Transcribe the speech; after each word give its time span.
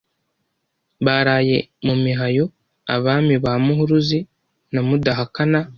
Baraye 1.05 1.57
mu 1.85 1.95
mihayo 2.03 2.45
Abami 2.95 3.35
ba 3.43 3.53
Muhuruzi 3.65 4.19
na 4.73 4.81
Mudahakana 4.87 5.59